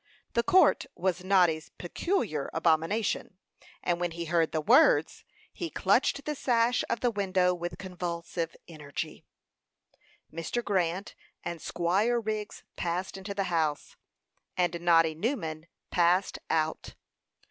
The 0.33 0.41
court 0.41 0.87
was 0.95 1.23
Noddy's 1.23 1.69
peculiar 1.77 2.49
abomination; 2.55 3.37
and 3.83 3.99
when 3.99 4.09
he 4.09 4.25
heard 4.25 4.51
the 4.51 4.59
words, 4.59 5.23
he 5.53 5.69
clutched 5.69 6.25
the 6.25 6.33
sash 6.33 6.83
of 6.89 7.01
the 7.01 7.11
window 7.11 7.53
with 7.53 7.77
convulsive 7.77 8.55
energy. 8.67 9.23
Mr. 10.33 10.65
Grant 10.65 11.13
and 11.43 11.61
Squire 11.61 12.19
Wriggs 12.19 12.63
passed 12.75 13.15
into 13.15 13.35
the 13.35 13.43
house, 13.53 13.95
and 14.57 14.81
Noddy 14.81 15.13
Newman 15.13 15.67
passed 15.91 16.39
out. 16.49 16.95